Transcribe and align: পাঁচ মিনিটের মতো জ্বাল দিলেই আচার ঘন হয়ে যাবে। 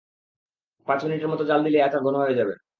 পাঁচ 0.87 0.99
মিনিটের 1.05 1.31
মতো 1.31 1.43
জ্বাল 1.45 1.61
দিলেই 1.63 1.85
আচার 1.87 2.01
ঘন 2.03 2.15
হয়ে 2.21 2.37
যাবে। 2.39 2.53